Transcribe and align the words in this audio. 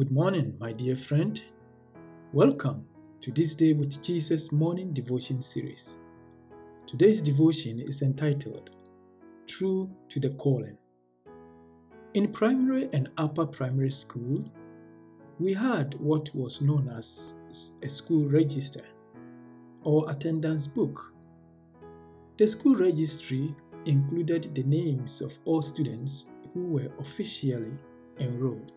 Good 0.00 0.12
morning, 0.12 0.56
my 0.58 0.72
dear 0.72 0.96
friend. 0.96 1.38
Welcome 2.32 2.86
to 3.20 3.30
this 3.30 3.54
Day 3.54 3.74
with 3.74 4.02
Jesus 4.02 4.50
morning 4.50 4.94
devotion 4.94 5.42
series. 5.42 5.98
Today's 6.86 7.20
devotion 7.20 7.78
is 7.80 8.00
entitled 8.00 8.70
True 9.46 9.90
to 10.08 10.18
the 10.18 10.30
Calling. 10.30 10.78
In 12.14 12.32
primary 12.32 12.88
and 12.94 13.10
upper 13.18 13.44
primary 13.44 13.90
school, 13.90 14.42
we 15.38 15.52
had 15.52 15.92
what 16.00 16.34
was 16.34 16.62
known 16.62 16.88
as 16.96 17.34
a 17.82 17.88
school 17.90 18.26
register 18.26 18.86
or 19.82 20.10
attendance 20.10 20.66
book. 20.66 20.98
The 22.38 22.46
school 22.46 22.74
registry 22.74 23.54
included 23.84 24.54
the 24.54 24.62
names 24.62 25.20
of 25.20 25.38
all 25.44 25.60
students 25.60 26.28
who 26.54 26.68
were 26.68 26.90
officially 26.98 27.72
enrolled. 28.18 28.72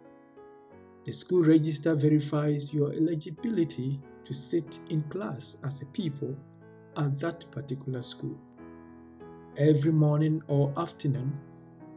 The 1.05 1.11
school 1.11 1.43
register 1.43 1.95
verifies 1.95 2.73
your 2.73 2.93
eligibility 2.93 3.99
to 4.23 4.33
sit 4.33 4.79
in 4.89 5.03
class 5.03 5.57
as 5.65 5.81
a 5.81 5.85
pupil 5.87 6.33
at 6.95 7.19
that 7.19 7.45
particular 7.51 8.01
school. 8.01 8.37
Every 9.57 9.91
morning 9.91 10.41
or 10.47 10.73
afternoon, 10.77 11.37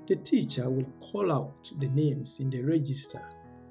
the 0.06 0.16
teacher 0.16 0.68
will 0.68 0.90
call 1.00 1.30
out 1.30 1.72
the 1.78 1.86
names 1.88 2.40
in 2.40 2.50
the 2.50 2.62
register 2.62 3.22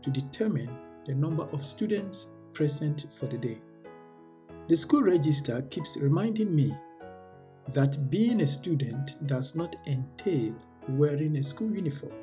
to 0.03 0.09
determine 0.09 0.69
the 1.05 1.13
number 1.13 1.43
of 1.51 1.65
students 1.65 2.27
present 2.53 3.07
for 3.11 3.25
the 3.25 3.37
day. 3.37 3.61
The 4.69 4.77
school 4.77 5.03
register 5.03 5.61
keeps 5.63 5.97
reminding 5.97 6.55
me 6.55 6.73
that 7.73 8.09
being 8.09 8.39
a 8.39 8.47
student 8.47 9.27
does 9.27 9.53
not 9.53 9.75
entail 9.85 10.55
wearing 10.87 11.35
a 11.35 11.43
school 11.43 11.71
uniform 11.71 12.13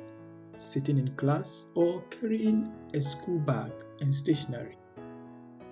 sitting 0.55 0.97
in 0.97 1.07
class, 1.15 1.67
or 1.75 2.01
carrying 2.09 2.71
a 2.93 3.01
school 3.01 3.39
bag 3.39 3.71
and 4.01 4.13
stationery. 4.13 4.77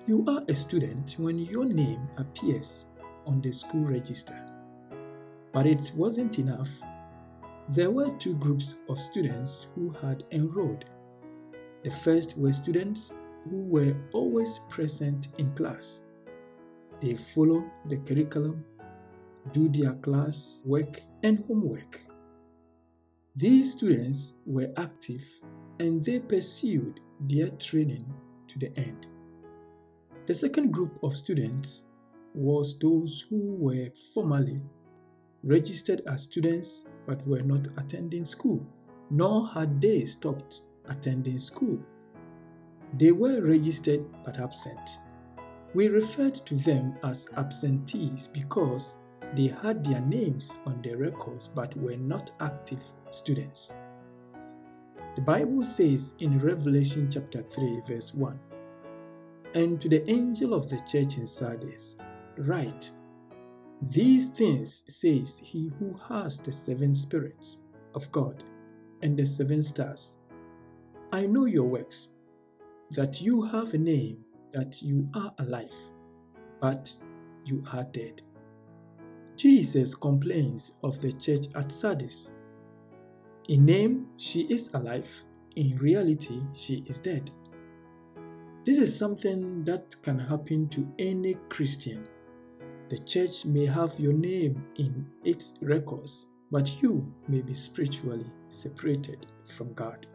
You 0.08 0.26
are 0.28 0.42
a 0.48 0.56
student 0.56 1.16
when 1.20 1.38
your 1.38 1.66
name 1.66 2.08
appears 2.18 2.88
on 3.26 3.42
the 3.42 3.52
school 3.52 3.86
register. 3.86 4.46
But 5.52 5.68
it 5.68 5.92
wasn't 5.96 6.40
enough. 6.40 6.70
There 7.70 7.92
were 7.92 8.10
two 8.18 8.36
groups 8.36 8.78
of 8.90 9.00
students 9.00 9.68
who 9.76 9.90
had 9.90 10.24
enrolled. 10.32 10.86
The 11.84 11.92
first 11.92 12.38
were 12.38 12.52
students 12.52 13.14
who 13.50 13.58
were 13.64 13.96
always 14.14 14.60
present 14.70 15.30
in 15.38 15.54
class. 15.56 16.02
They 17.00 17.16
follow 17.16 17.64
the 17.86 17.98
curriculum, 17.98 18.66
do 19.52 19.70
their 19.70 19.94
class 19.94 20.64
work 20.66 21.00
and 21.24 21.44
homework. 21.48 22.00
These 23.36 23.72
students 23.72 24.34
were 24.46 24.74
active 24.76 25.24
and 25.80 26.04
they 26.04 26.20
pursued 26.20 27.00
their 27.22 27.48
training 27.48 28.06
to 28.48 28.60
the 28.60 28.78
end. 28.78 29.08
The 30.26 30.36
second 30.36 30.74
group 30.74 31.00
of 31.02 31.16
students 31.16 31.86
was 32.36 32.78
those 32.78 33.26
who 33.30 33.56
were 33.56 33.90
formally 34.14 34.62
registered 35.44 36.02
as 36.08 36.24
students 36.24 36.86
but 37.08 37.26
were 37.26 37.42
not 37.42 37.68
attending 37.78 38.26
school, 38.26 38.66
nor 39.10 39.48
had 39.48 39.82
they 39.82 40.04
stopped 40.04 40.64
attending 40.90 41.40
school. 41.40 41.80
They 42.98 43.14
were 43.14 43.42
registered 43.42 44.06
but 44.26 44.42
absent. 44.42 45.00
We 45.74 45.88
referred 45.88 46.34
to 46.34 46.56
them 46.56 46.96
as 47.02 47.30
absentees 47.38 48.28
because 48.28 48.98
they 49.36 49.48
had 49.48 49.84
their 49.84 50.02
names 50.02 50.56
on 50.66 50.82
the 50.82 50.96
records 50.96 51.48
but 51.48 51.76
were 51.78 51.98
not 51.98 52.32
active 52.40 52.84
students. 53.10 53.74
The 55.16 55.22
Bible 55.22 55.64
says 55.64 56.16
in 56.20 56.40
Revelation 56.40 57.10
chapter 57.12 57.42
3, 57.42 57.82
verse 57.88 58.14
1 58.14 58.40
And 59.56 59.82
to 59.82 59.90
the 59.90 60.10
angel 60.10 60.54
of 60.54 60.70
the 60.70 60.80
church 60.80 61.18
in 61.18 61.28
Sardis, 61.28 61.98
write, 62.38 62.92
These 63.82 64.30
things 64.30 64.84
says 64.88 65.42
he 65.44 65.72
who 65.80 65.94
has 66.08 66.40
the 66.40 66.52
seven 66.52 66.94
spirits 66.94 67.62
of 67.94 68.12
God 68.12 68.44
and 69.02 69.18
the 69.18 69.26
seven 69.26 69.62
stars. 69.62 70.20
I 71.12 71.26
know 71.26 71.46
your 71.46 71.68
works, 71.68 72.10
that 72.92 73.22
you 73.22 73.42
have 73.42 73.74
a 73.74 73.78
name, 73.78 74.24
that 74.52 74.82
you 74.82 75.10
are 75.14 75.34
alive, 75.40 75.76
but 76.62 76.98
you 77.46 77.64
are 77.74 77.84
dead. 77.84 78.22
Jesus 79.42 79.96
complains 79.96 80.78
of 80.84 81.02
the 81.02 81.12
church 81.12 81.48
at 81.56 81.72
Sardis. 81.72 82.36
In 83.50 83.66
name, 83.66 84.06
she 84.16 84.42
is 84.42 84.70
alive. 84.76 85.10
In 85.56 85.78
reality, 85.78 86.40
she 86.54 86.84
is 86.86 87.00
dead. 87.00 87.32
This 88.66 88.78
is 88.78 88.96
something 88.96 89.64
that 89.64 89.96
can 90.04 90.20
happen 90.20 90.70
to 90.70 90.88
any 91.00 91.38
Christian. 91.50 92.08
The 92.90 93.00
church 93.00 93.44
may 93.46 93.66
have 93.66 94.00
your 94.00 94.14
name 94.14 94.64
in 94.76 95.08
its 95.24 95.54
records, 95.64 96.28
but 96.52 96.80
you 96.84 97.12
may 97.28 97.42
be 97.42 97.56
spiritually 97.56 98.28
separated 98.48 99.26
from 99.44 99.74
God. 99.74 100.06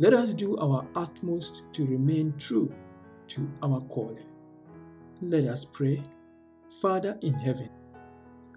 Let 0.00 0.14
us 0.14 0.34
do 0.34 0.56
our 0.56 0.84
utmost 0.96 1.62
to 1.74 1.86
remain 1.86 2.34
true 2.38 2.74
to 3.28 3.48
our 3.62 3.80
calling. 3.82 4.26
Let 5.20 5.44
us 5.44 5.64
pray. 5.64 6.02
Father 6.80 7.16
in 7.22 7.34
heaven, 7.34 7.70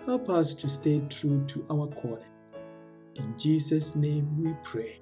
Help 0.05 0.29
us 0.29 0.53
to 0.53 0.69
stay 0.69 1.01
true 1.09 1.43
to 1.47 1.65
our 1.71 1.87
calling. 1.87 2.21
In 3.15 3.33
Jesus' 3.39 3.95
name 3.95 4.29
we 4.39 4.53
pray. 4.61 4.99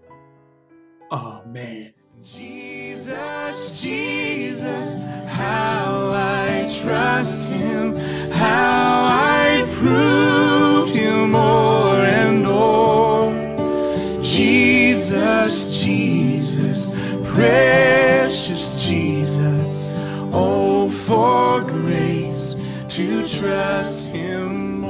Amen. 1.12 1.94
Jesus, 2.24 3.82
Jesus, 3.82 5.16
how 5.26 6.12
I 6.14 6.70
trust 6.82 7.50
Him, 7.50 7.98
how 8.32 9.04
I 9.04 9.68
proved 9.74 10.96
Him 10.96 11.32
more 11.32 11.98
and 11.98 12.46
more. 12.46 14.24
Jesus, 14.24 15.84
Jesus, 15.84 16.92
precious 17.26 18.88
Jesus, 18.88 19.90
oh, 20.32 20.90
for 20.90 21.62
grace 21.62 22.56
to 22.88 23.28
trust 23.28 24.08
Him. 24.08 24.83